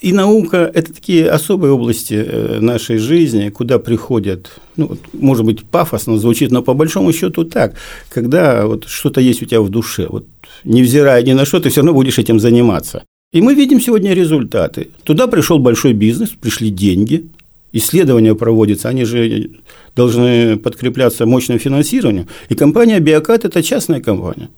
и 0.00 0.12
наука– 0.12 0.70
это 0.74 0.92
такие 0.94 1.28
особые 1.28 1.72
области 1.72 2.14
э, 2.14 2.60
нашей 2.60 2.98
жизни, 2.98 3.48
куда 3.48 3.80
приходят, 3.80 4.50
ну, 4.76 4.96
может 5.12 5.44
быть, 5.44 5.64
пафосно 5.64 6.18
звучит, 6.18 6.52
но 6.52 6.62
по 6.62 6.74
большому 6.74 7.12
счету 7.12 7.44
так, 7.44 7.74
когда 8.08 8.66
вот 8.66 8.84
что-то 8.86 9.20
есть 9.20 9.42
у 9.42 9.46
тебя 9.46 9.60
в 9.60 9.70
душе, 9.70 10.06
вот 10.08 10.24
невзирая 10.62 11.22
ни 11.22 11.32
на 11.32 11.44
что, 11.44 11.58
ты 11.58 11.70
все 11.70 11.80
равно 11.80 11.94
будешь 11.94 12.18
этим 12.18 12.38
заниматься. 12.38 13.02
И 13.32 13.40
мы 13.42 13.54
видим 13.54 13.80
сегодня 13.80 14.14
результаты. 14.14 14.88
Туда 15.02 15.26
пришел 15.26 15.58
большой 15.58 15.94
бизнес, 15.94 16.30
пришли 16.30 16.70
деньги, 16.70 17.26
исследования 17.72 18.34
проводятся, 18.34 18.88
они 18.88 19.04
же 19.04 19.50
должны 19.94 20.56
подкрепляться 20.56 21.26
мощным 21.26 21.58
финансированием. 21.58 22.28
И 22.48 22.54
компания 22.54 23.00
«Биокат»– 23.00 23.44
это 23.44 23.62
частная 23.62 24.00
компания. 24.00 24.48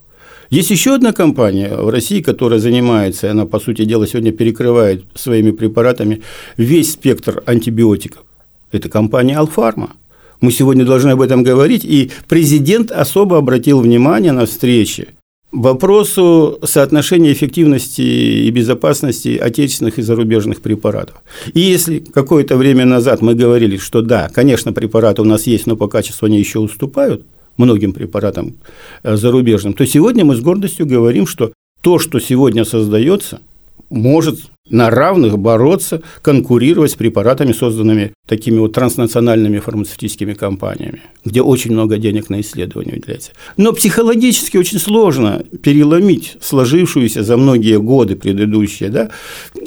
Есть 0.50 0.70
еще 0.70 0.94
одна 0.94 1.12
компания 1.12 1.76
в 1.76 1.90
России, 1.90 2.20
которая 2.20 2.58
занимается, 2.58 3.28
и 3.28 3.30
она, 3.30 3.46
по 3.46 3.60
сути 3.60 3.84
дела, 3.84 4.06
сегодня 4.06 4.32
перекрывает 4.32 5.04
своими 5.14 5.52
препаратами 5.52 6.22
весь 6.56 6.92
спектр 6.92 7.42
антибиотиков. 7.46 8.24
Это 8.72 8.88
компания 8.88 9.36
«Алфарма». 9.36 9.90
Мы 10.40 10.52
сегодня 10.52 10.84
должны 10.84 11.10
об 11.10 11.20
этом 11.20 11.42
говорить, 11.42 11.84
и 11.84 12.10
президент 12.28 12.90
особо 12.90 13.36
обратил 13.36 13.80
внимание 13.80 14.32
на 14.32 14.46
встрече– 14.46 15.08
вопросу 15.52 16.58
соотношения 16.62 17.32
эффективности 17.32 18.02
и 18.02 18.50
безопасности 18.50 19.36
отечественных 19.36 19.98
и 19.98 20.02
зарубежных 20.02 20.60
препаратов. 20.60 21.16
И 21.52 21.60
если 21.60 21.98
какое-то 21.98 22.56
время 22.56 22.84
назад 22.84 23.20
мы 23.20 23.34
говорили, 23.34 23.76
что 23.76 24.02
да, 24.02 24.28
конечно, 24.28 24.72
препараты 24.72 25.22
у 25.22 25.24
нас 25.24 25.46
есть, 25.46 25.66
но 25.66 25.76
по 25.76 25.88
качеству 25.88 26.26
они 26.26 26.38
еще 26.38 26.60
уступают 26.60 27.24
многим 27.56 27.92
препаратам 27.92 28.54
э, 29.02 29.16
зарубежным, 29.16 29.74
то 29.74 29.86
сегодня 29.86 30.24
мы 30.24 30.36
с 30.36 30.40
гордостью 30.40 30.86
говорим, 30.86 31.26
что 31.26 31.52
то, 31.82 31.98
что 31.98 32.20
сегодня 32.20 32.64
создается, 32.64 33.40
может 33.90 34.38
на 34.70 34.90
равных 34.90 35.38
бороться, 35.38 36.02
конкурировать 36.22 36.92
с 36.92 36.94
препаратами, 36.94 37.52
созданными 37.52 38.12
такими 38.26 38.58
вот 38.58 38.72
транснациональными 38.72 39.58
фармацевтическими 39.58 40.34
компаниями, 40.34 41.02
где 41.24 41.42
очень 41.42 41.72
много 41.72 41.98
денег 41.98 42.30
на 42.30 42.40
исследования 42.40 42.94
уделяется. 42.94 43.32
Но 43.56 43.72
психологически 43.72 44.56
очень 44.56 44.78
сложно 44.78 45.44
переломить 45.62 46.36
сложившуюся 46.40 47.22
за 47.22 47.36
многие 47.36 47.78
годы 47.78 48.16
предыдущие, 48.16 48.88
да, 48.88 49.10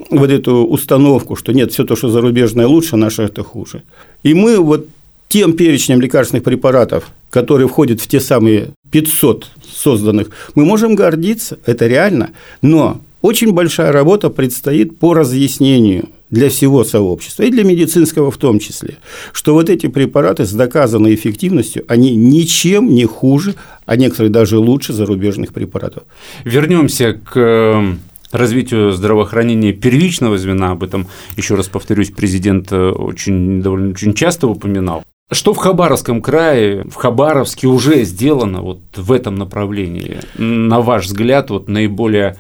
вот 0.10 0.30
эту 0.30 0.66
установку, 0.66 1.36
что 1.36 1.54
нет, 1.54 1.72
все 1.72 1.84
то, 1.84 1.96
что 1.96 2.10
зарубежное 2.10 2.68
лучше, 2.68 2.96
наше 2.96 3.24
это 3.24 3.44
хуже. 3.44 3.84
И 4.24 4.34
мы 4.34 4.58
вот 4.58 4.88
тем 5.28 5.54
перечнем 5.54 6.00
лекарственных 6.00 6.44
препаратов, 6.44 7.12
которые 7.30 7.68
входят 7.68 8.00
в 8.00 8.08
те 8.08 8.20
самые 8.20 8.70
500 8.92 9.48
созданных, 9.68 10.30
мы 10.54 10.64
можем 10.64 10.96
гордиться, 10.96 11.58
это 11.66 11.88
реально, 11.88 12.32
но 12.62 13.02
очень 13.24 13.54
большая 13.54 13.92
работа 13.92 14.30
предстоит 14.30 15.00
по 15.00 15.14
разъяснению 15.14 16.10
для 16.30 16.50
всего 16.50 16.84
сообщества, 16.84 17.44
и 17.44 17.52
для 17.52 17.64
медицинского 17.64 18.30
в 18.32 18.38
том 18.38 18.60
числе, 18.60 18.98
что 19.32 19.54
вот 19.54 19.70
эти 19.70 19.88
препараты 19.88 20.46
с 20.46 20.52
доказанной 20.52 21.16
эффективностью, 21.16 21.86
они 21.88 22.16
ничем 22.16 22.94
не 22.94 23.06
хуже, 23.06 23.56
а 23.86 23.96
некоторые 23.96 24.30
даже 24.30 24.58
лучше 24.58 24.92
зарубежных 24.94 25.54
препаратов. 25.54 26.04
Вернемся 26.44 27.14
к 27.14 27.32
э, 27.36 27.96
развитию 28.32 28.92
здравоохранения 28.92 29.72
первичного 29.72 30.38
звена, 30.38 30.72
об 30.72 30.84
этом, 30.84 31.08
еще 31.38 31.56
раз 31.56 31.70
повторюсь, 31.70 32.12
президент 32.12 32.74
э, 32.74 32.90
очень, 32.90 33.62
довольно 33.62 33.92
очень 33.92 34.14
часто 34.14 34.48
упоминал. 34.48 35.04
Что 35.32 35.54
в 35.54 35.58
Хабаровском 35.58 36.22
крае, 36.22 36.84
в 36.90 36.96
Хабаровске 36.96 37.68
уже 37.68 38.04
сделано 38.04 38.62
вот 38.62 38.82
в 38.98 39.12
этом 39.14 39.36
направлении? 39.36 40.18
На 40.38 40.82
ваш 40.82 41.06
взгляд, 41.06 41.50
вот 41.50 41.70
наиболее 41.70 42.36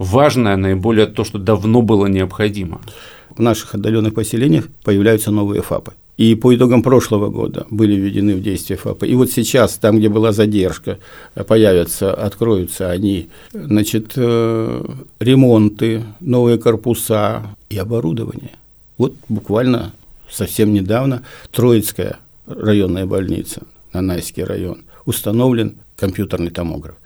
важное, 0.00 0.56
наиболее 0.56 1.06
то, 1.06 1.24
что 1.24 1.38
давно 1.38 1.82
было 1.82 2.06
необходимо? 2.06 2.80
В 3.28 3.40
наших 3.40 3.74
отдаленных 3.74 4.14
поселениях 4.14 4.66
появляются 4.82 5.30
новые 5.30 5.62
ФАПы. 5.62 5.92
И 6.16 6.34
по 6.34 6.54
итогам 6.54 6.82
прошлого 6.82 7.28
года 7.28 7.66
были 7.70 7.94
введены 7.94 8.34
в 8.34 8.42
действие 8.42 8.76
ФАПы. 8.76 9.06
И 9.06 9.14
вот 9.14 9.30
сейчас, 9.30 9.74
там, 9.76 9.98
где 9.98 10.08
была 10.08 10.32
задержка, 10.32 10.98
появятся, 11.46 12.12
откроются 12.12 12.90
они, 12.90 13.28
значит, 13.52 14.12
э, 14.16 14.84
ремонты, 15.20 16.02
новые 16.20 16.58
корпуса 16.58 17.42
и 17.70 17.78
оборудование. 17.78 18.52
Вот 18.98 19.14
буквально 19.28 19.92
совсем 20.30 20.72
недавно 20.74 21.22
Троицкая 21.52 22.18
районная 22.46 23.06
больница, 23.06 23.62
Нанайский 23.92 24.44
район, 24.44 24.82
установлен 25.06 25.76
компьютерный 25.96 26.50
томограф. 26.50 26.96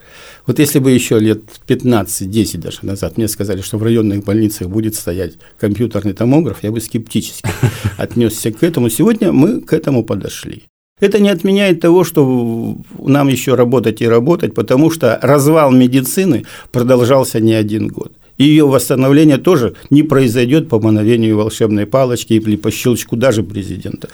Вот 0.46 0.58
если 0.58 0.78
бы 0.78 0.90
еще 0.90 1.18
лет 1.18 1.42
15-10 1.66 2.58
даже 2.58 2.78
назад 2.82 3.16
мне 3.16 3.28
сказали, 3.28 3.60
что 3.60 3.78
в 3.78 3.82
районных 3.82 4.24
больницах 4.24 4.68
будет 4.68 4.94
стоять 4.94 5.34
компьютерный 5.58 6.12
томограф, 6.12 6.58
я 6.62 6.70
бы 6.70 6.80
скептически 6.80 7.48
отнесся 7.96 8.52
к 8.52 8.62
этому. 8.62 8.90
Сегодня 8.90 9.32
мы 9.32 9.60
к 9.60 9.72
этому 9.72 10.04
подошли. 10.04 10.64
Это 11.00 11.18
не 11.18 11.28
отменяет 11.28 11.80
того, 11.80 12.04
что 12.04 12.76
нам 12.98 13.28
еще 13.28 13.54
работать 13.54 14.00
и 14.00 14.08
работать, 14.08 14.54
потому 14.54 14.90
что 14.90 15.18
развал 15.22 15.72
медицины 15.72 16.44
продолжался 16.70 17.40
не 17.40 17.52
один 17.52 17.88
год. 17.88 18.12
И 18.38 18.44
ее 18.44 18.66
восстановление 18.66 19.38
тоже 19.38 19.74
не 19.90 20.02
произойдет 20.02 20.68
по 20.68 20.80
мановению 20.80 21.36
волшебной 21.36 21.86
палочки 21.86 22.34
или 22.34 22.56
по 22.56 22.70
щелчку 22.70 23.16
даже 23.16 23.42
президента. 23.42 24.08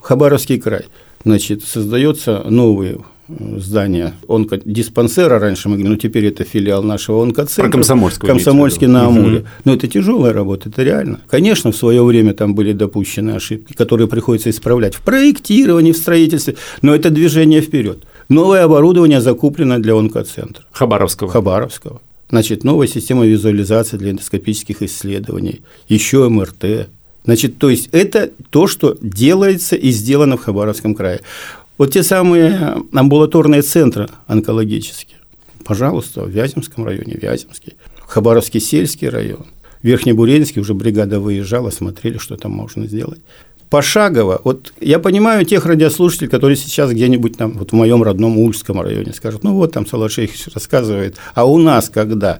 Хабаровский 0.00 0.58
край. 0.58 0.86
Значит, 1.24 1.64
создается 1.64 2.42
новый 2.48 2.98
здание 3.28 4.14
онкодиспансера, 4.28 5.38
раньше 5.38 5.68
мы 5.68 5.76
говорили, 5.76 5.94
ну 5.94 5.96
теперь 5.96 6.26
это 6.26 6.44
филиал 6.44 6.82
нашего 6.82 7.22
онкоцентра. 7.22 7.64
Про 7.64 7.72
Комсомольского. 7.72 8.28
Комсомольский 8.28 8.86
на 8.86 9.06
Амуре. 9.06 9.38
Угу. 9.38 9.46
Но 9.64 9.74
это 9.74 9.86
тяжелая 9.86 10.32
работа, 10.32 10.68
это 10.68 10.82
реально. 10.82 11.20
Конечно, 11.28 11.72
в 11.72 11.76
свое 11.76 12.02
время 12.02 12.34
там 12.34 12.54
были 12.54 12.72
допущены 12.72 13.30
ошибки, 13.30 13.72
которые 13.72 14.08
приходится 14.08 14.50
исправлять 14.50 14.94
в 14.94 15.02
проектировании, 15.02 15.92
в 15.92 15.96
строительстве, 15.96 16.56
но 16.82 16.94
это 16.94 17.10
движение 17.10 17.60
вперед. 17.60 17.98
Новое 18.28 18.64
оборудование 18.64 19.20
закуплено 19.20 19.78
для 19.78 19.94
онкоцентра. 19.94 20.64
Хабаровского. 20.72 21.30
Хабаровского. 21.30 22.00
Значит, 22.30 22.64
новая 22.64 22.86
система 22.86 23.26
визуализации 23.26 23.98
для 23.98 24.12
эндоскопических 24.12 24.82
исследований, 24.82 25.60
еще 25.88 26.28
МРТ, 26.28 26.88
Значит, 27.24 27.58
то 27.58 27.70
есть 27.70 27.88
это 27.92 28.30
то, 28.50 28.66
что 28.66 28.96
делается 29.00 29.76
и 29.76 29.90
сделано 29.90 30.36
в 30.36 30.42
Хабаровском 30.42 30.94
крае. 30.94 31.20
Вот 31.82 31.90
те 31.90 32.04
самые 32.04 32.76
амбулаторные 32.92 33.60
центры 33.60 34.08
онкологические. 34.28 35.18
Пожалуйста, 35.64 36.22
в 36.22 36.28
Вяземском 36.28 36.84
районе, 36.84 37.18
Вяземский, 37.20 37.74
Хабаровский 38.06 38.60
сельский 38.60 39.08
район, 39.08 39.46
Верхнебуренский 39.82 40.60
уже 40.60 40.74
бригада 40.74 41.18
выезжала, 41.18 41.70
смотрели, 41.70 42.18
что 42.18 42.36
там 42.36 42.52
можно 42.52 42.86
сделать. 42.86 43.18
Пошагово, 43.68 44.40
вот 44.44 44.72
я 44.80 45.00
понимаю 45.00 45.44
тех 45.44 45.66
радиослушателей, 45.66 46.30
которые 46.30 46.56
сейчас 46.56 46.92
где-нибудь 46.92 47.36
там, 47.36 47.58
вот 47.58 47.72
в 47.72 47.74
моем 47.74 48.04
родном 48.04 48.38
Ульском 48.38 48.80
районе 48.80 49.12
скажут, 49.12 49.42
ну 49.42 49.54
вот 49.54 49.72
там 49.72 49.84
Салашейх 49.84 50.30
рассказывает, 50.54 51.16
а 51.34 51.46
у 51.46 51.58
нас 51.58 51.90
когда? 51.90 52.38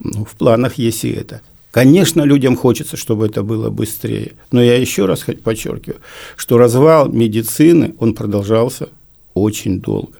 Ну, 0.00 0.24
в 0.24 0.32
планах 0.32 0.78
есть 0.78 1.04
и 1.04 1.12
это. 1.12 1.42
Конечно, 1.74 2.22
людям 2.22 2.56
хочется, 2.56 2.96
чтобы 2.96 3.26
это 3.26 3.42
было 3.42 3.68
быстрее, 3.68 4.34
но 4.52 4.62
я 4.62 4.76
еще 4.76 5.06
раз 5.06 5.24
подчеркиваю, 5.42 5.98
что 6.36 6.56
развал 6.56 7.08
медицины, 7.08 7.96
он 7.98 8.14
продолжался 8.14 8.90
очень 9.34 9.80
долго. 9.80 10.12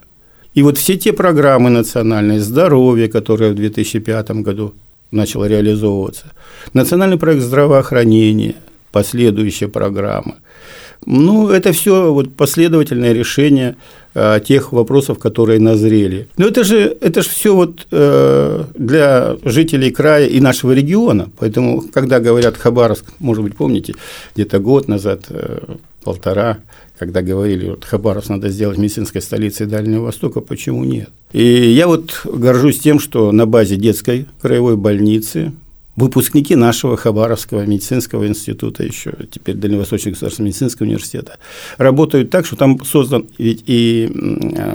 И 0.54 0.62
вот 0.62 0.78
все 0.78 0.96
те 0.96 1.12
программы 1.12 1.70
национальное 1.70 2.40
здоровье, 2.40 3.06
которые 3.06 3.52
в 3.52 3.54
2005 3.54 4.30
году 4.42 4.74
начало 5.12 5.44
реализовываться, 5.44 6.32
национальный 6.72 7.18
проект 7.18 7.42
здравоохранения, 7.42 8.56
последующая 8.90 9.68
программа, 9.68 10.34
ну, 11.06 11.48
это 11.48 11.72
все 11.72 12.12
вот 12.12 12.34
последовательное 12.34 13.12
решение 13.12 13.76
а, 14.14 14.40
тех 14.40 14.72
вопросов, 14.72 15.18
которые 15.18 15.60
назрели. 15.60 16.28
Но 16.36 16.46
это 16.46 16.64
же, 16.64 16.96
это 17.00 17.22
же 17.22 17.28
все 17.28 17.54
вот 17.54 17.86
э, 17.90 18.64
для 18.74 19.36
жителей 19.44 19.90
края 19.90 20.26
и 20.26 20.40
нашего 20.40 20.72
региона. 20.72 21.30
Поэтому, 21.38 21.82
когда 21.92 22.20
говорят 22.20 22.56
Хабаровск, 22.56 23.04
может 23.18 23.42
быть, 23.42 23.56
помните, 23.56 23.94
где-то 24.34 24.60
год 24.60 24.88
назад, 24.88 25.24
э, 25.30 25.58
полтора, 26.04 26.58
когда 26.98 27.22
говорили, 27.22 27.70
вот 27.70 27.84
Хабаровск 27.84 28.28
надо 28.28 28.50
сделать 28.50 28.78
медицинской 28.78 29.20
столицей 29.20 29.66
Дальнего 29.66 30.04
Востока, 30.04 30.40
почему 30.40 30.84
нет? 30.84 31.08
И 31.32 31.42
я 31.42 31.88
вот 31.88 32.20
горжусь 32.24 32.78
тем, 32.78 33.00
что 33.00 33.32
на 33.32 33.46
базе 33.46 33.76
детской 33.76 34.26
краевой 34.40 34.76
больницы 34.76 35.52
выпускники 35.96 36.56
нашего 36.56 36.96
Хабаровского 36.96 37.64
медицинского 37.64 38.26
института 38.26 38.84
еще, 38.84 39.12
теперь 39.30 39.54
Дальневосточный 39.54 40.12
государственный 40.12 40.48
медицинский 40.48 40.84
университета, 40.84 41.38
работают 41.78 42.30
так, 42.30 42.46
что 42.46 42.56
там 42.56 42.84
создан 42.84 43.26
ведь 43.38 43.62
и 43.66 44.10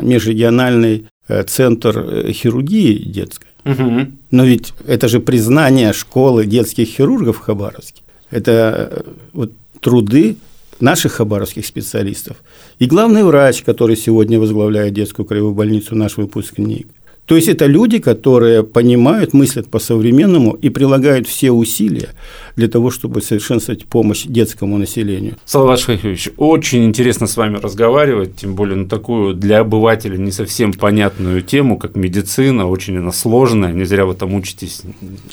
межрегиональный 0.02 1.08
э, 1.28 1.44
центр 1.44 2.00
э, 2.00 2.32
хирургии 2.32 3.04
детской. 3.04 3.48
Угу. 3.66 4.08
Но 4.32 4.46
ведь 4.46 4.74
это 4.88 5.08
же 5.08 5.20
признание 5.20 5.94
школы 5.94 6.46
детских 6.46 6.88
хирургов 6.88 7.38
в 7.38 7.42
Хабаровске. 7.42 8.02
Это 8.32 8.92
э, 8.92 9.10
вот 9.34 9.52
труды 9.82 10.38
наших 10.80 11.14
хабаровских 11.14 11.66
специалистов. 11.66 12.38
И 12.80 12.86
главный 12.86 13.24
врач, 13.24 13.64
который 13.64 13.98
сегодня 13.98 14.40
возглавляет 14.40 14.94
детскую 14.94 15.26
краевую 15.26 15.54
больницу, 15.54 15.96
наш 15.96 16.18
выпускник. 16.18 16.88
То 17.30 17.36
есть 17.36 17.48
это 17.48 17.68
люди, 17.68 18.00
которые 18.00 18.64
понимают, 18.64 19.34
мыслят 19.34 19.70
по-современному 19.70 20.54
и 20.54 20.70
прилагают 20.70 21.28
все 21.28 21.52
усилия 21.52 22.10
для 22.56 22.68
того, 22.68 22.90
чтобы 22.90 23.22
совершенствовать 23.22 23.86
помощь 23.86 24.24
детскому 24.26 24.80
населению. 24.80 25.36
Салават 25.46 25.80
Шахович, 25.80 26.30
очень 26.38 26.86
интересно 26.86 27.28
с 27.28 27.38
вами 27.38 27.58
разговаривать, 27.58 28.38
тем 28.38 28.56
более 28.56 28.78
на 28.78 28.90
такую 28.90 29.36
для 29.36 29.60
обывателя 29.60 30.18
не 30.18 30.32
совсем 30.32 30.74
понятную 30.74 31.44
тему, 31.44 31.78
как 31.78 31.96
медицина, 31.96 32.68
очень 32.68 32.98
она 32.98 33.12
сложная, 33.12 33.74
не 33.74 33.86
зря 33.86 34.08
вы 34.08 34.16
там 34.16 34.34
учитесь 34.34 34.82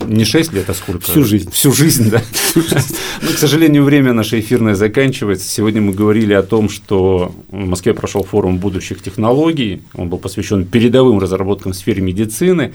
не 0.05 0.27
6 0.27 0.53
лет, 0.53 0.69
а 0.69 0.75
сколько? 0.75 1.01
Всю 1.01 1.25
жизнь. 1.25 1.51
Всю 1.51 1.73
жизнь, 1.73 2.11
да. 2.11 2.21
Но, 3.23 3.29
к 3.29 3.39
сожалению, 3.39 3.85
время 3.85 4.13
наше 4.13 4.39
эфирное 4.39 4.75
заканчивается. 4.75 5.49
Сегодня 5.49 5.81
мы 5.81 5.95
говорили 5.95 6.35
о 6.35 6.43
том, 6.43 6.69
что 6.69 7.33
в 7.49 7.57
Москве 7.57 7.95
прошел 7.95 8.23
форум 8.23 8.59
будущих 8.59 9.03
технологий, 9.03 9.81
он 9.95 10.11
был 10.11 10.19
посвящен 10.19 10.67
передовым 10.67 11.21
разработкам 11.21 11.73
в 11.73 11.86
сфере 11.87 12.03
медицины. 12.03 12.75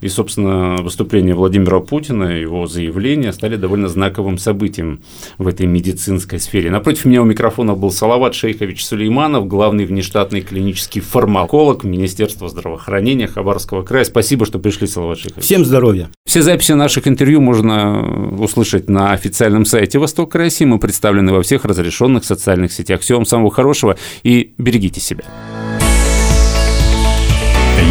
И, 0.00 0.08
собственно, 0.08 0.82
выступление 0.82 1.32
Владимира 1.32 1.78
Путина, 1.78 2.24
его 2.24 2.66
заявления 2.66 3.32
стали 3.32 3.54
довольно 3.54 3.86
знаковым 3.86 4.36
событием 4.36 5.00
в 5.38 5.46
этой 5.46 5.66
медицинской 5.66 6.40
сфере. 6.40 6.72
Напротив 6.72 7.04
меня 7.04 7.22
у 7.22 7.24
микрофона 7.24 7.74
был 7.74 7.92
Салават 7.92 8.34
Шейхович 8.34 8.84
Сулейманов, 8.84 9.46
главный 9.46 9.84
внештатный 9.84 10.40
клинический 10.40 11.00
фармаколог 11.00 11.84
Министерства 11.84 12.48
здравоохранения 12.48 13.28
Хабаровского 13.28 13.84
края. 13.84 14.02
Спасибо, 14.04 14.44
что 14.44 14.58
пришли, 14.58 14.88
Салават 14.88 15.18
Шейхович. 15.18 15.44
Всем 15.44 15.64
здоровья. 15.64 16.10
Все 16.26 16.42
записи 16.42 16.72
наших 16.72 17.06
интервью 17.06 17.40
можно 17.40 18.34
услышать 18.40 18.88
на 18.88 19.12
официальном 19.12 19.64
сайте 19.64 20.00
Восток 20.00 20.34
России. 20.34 20.64
Мы 20.64 20.80
представлены 20.80 21.32
во 21.32 21.42
всех 21.42 21.64
разрешенных 21.64 22.24
социальных 22.24 22.72
сетях. 22.72 23.02
Всего 23.02 23.18
вам 23.18 23.26
самого 23.26 23.52
хорошего 23.52 23.96
и 24.24 24.52
берегите 24.58 25.00
себя. 25.00 25.22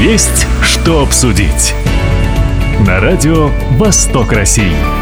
Есть 0.01 0.47
что 0.63 1.03
обсудить. 1.03 1.75
На 2.87 2.99
радио 2.99 3.51
«Восток 3.77 4.31
России». 4.31 5.00